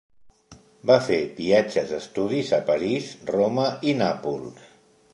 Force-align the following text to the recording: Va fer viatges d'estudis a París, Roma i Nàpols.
Va 0.91 0.95
fer 1.07 1.19
viatges 1.41 1.93
d'estudis 1.93 2.51
a 2.59 2.61
París, 2.73 3.15
Roma 3.35 3.71
i 3.93 3.99
Nàpols. 4.05 4.69